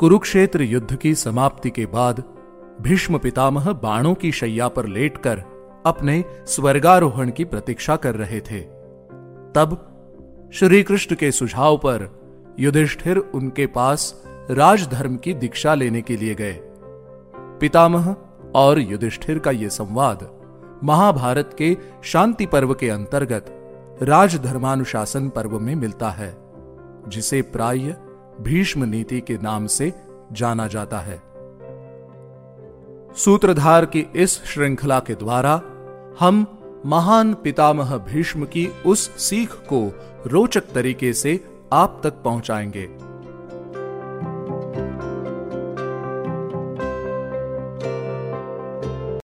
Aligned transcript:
कुरुक्षेत्र 0.00 0.62
युद्ध 0.62 0.96
की 0.96 1.14
समाप्ति 1.14 1.70
के 1.70 1.86
बाद 1.86 2.22
भीष्म 2.80 3.18
पितामह 3.18 3.72
बाणों 3.72 4.14
की 4.14 4.32
शैया 4.32 4.68
पर 4.68 4.86
लेटकर 4.86 5.42
अपने 5.86 6.24
स्वर्गारोहण 6.46 7.30
की 7.30 7.44
प्रतीक्षा 7.44 7.96
कर 7.96 8.14
रहे 8.14 8.40
थे। 8.40 8.60
तब 9.54 9.76
श्री 10.54 10.82
कृष्ण 10.82 11.16
के 11.16 11.30
सुझाव 11.32 11.76
पर 11.76 12.08
युधिष्ठिर 12.58 13.18
उनके 13.18 13.66
पास 13.66 14.22
राजधर्म 14.50 15.16
की 15.16 15.34
दीक्षा 15.34 15.74
लेने 15.74 16.02
के 16.02 16.16
लिए 16.16 16.34
गए। 16.34 16.58
पितामह 17.60 18.16
और 18.54 18.78
युधिष्ठिर 18.78 19.38
का 19.38 19.50
यह 19.50 19.68
संवाद 19.68 20.28
महाभारत 20.84 21.54
के 21.58 21.76
शांति 22.04 22.46
पर्व 22.46 22.74
के 22.74 22.88
अंतर्गत 22.90 23.46
राजधर्मानुशासन 24.02 25.28
पर्व 25.28 25.58
में 25.60 25.74
मिलता 25.74 26.10
है, 26.10 26.36
जिसे 27.08 27.42
प्राय 27.42 27.96
भीष्म 28.40 28.84
नीति 28.84 29.20
के 29.20 29.38
नाम 29.38 29.66
से 29.66 29.92
जाना 30.32 30.66
जाता 30.66 30.98
है। 30.98 31.22
सूत्रधार 33.16 33.86
की 33.86 34.06
इस 34.16 34.44
श्रृंखला 34.44 35.00
के 35.00 35.14
द्वारा 35.14 35.62
हम 36.20 36.46
महान 36.86 37.34
पितामह 37.34 37.96
भीष्म 37.96 38.44
की 38.44 38.68
उस 38.86 39.10
सीख 39.10 39.52
को 39.52 39.92
रोचक 40.26 40.60
तरीके 40.60 41.12
से 41.12 41.44
आप 41.72 42.00
तक 42.04 42.12
पहुंचाएँगे। 42.12 43.13